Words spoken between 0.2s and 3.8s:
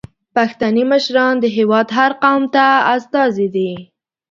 پښتني مشران د هیواد د هر قوم استازي دي.